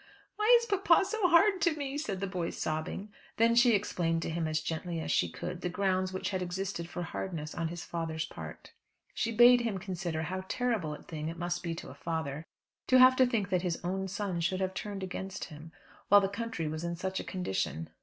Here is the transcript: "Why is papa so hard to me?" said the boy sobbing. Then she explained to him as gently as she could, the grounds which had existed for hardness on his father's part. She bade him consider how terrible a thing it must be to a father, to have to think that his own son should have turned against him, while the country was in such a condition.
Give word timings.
"Why 0.35 0.51
is 0.59 0.65
papa 0.65 1.05
so 1.05 1.27
hard 1.27 1.61
to 1.61 1.73
me?" 1.75 1.95
said 1.95 2.21
the 2.21 2.25
boy 2.25 2.49
sobbing. 2.49 3.13
Then 3.37 3.53
she 3.53 3.75
explained 3.75 4.23
to 4.23 4.31
him 4.31 4.47
as 4.47 4.59
gently 4.59 4.99
as 4.99 5.11
she 5.11 5.29
could, 5.29 5.61
the 5.61 5.69
grounds 5.69 6.11
which 6.11 6.31
had 6.31 6.41
existed 6.41 6.89
for 6.89 7.03
hardness 7.03 7.53
on 7.53 7.67
his 7.67 7.85
father's 7.85 8.25
part. 8.25 8.71
She 9.13 9.31
bade 9.31 9.61
him 9.61 9.77
consider 9.77 10.23
how 10.23 10.45
terrible 10.47 10.95
a 10.95 11.03
thing 11.03 11.27
it 11.29 11.37
must 11.37 11.61
be 11.61 11.75
to 11.75 11.89
a 11.89 11.93
father, 11.93 12.47
to 12.87 12.97
have 12.97 13.15
to 13.17 13.27
think 13.27 13.49
that 13.51 13.61
his 13.61 13.79
own 13.83 14.07
son 14.07 14.41
should 14.41 14.59
have 14.59 14.73
turned 14.73 15.03
against 15.03 15.43
him, 15.45 15.71
while 16.07 16.19
the 16.21 16.27
country 16.27 16.67
was 16.67 16.83
in 16.83 16.95
such 16.95 17.19
a 17.19 17.23
condition. 17.23 17.91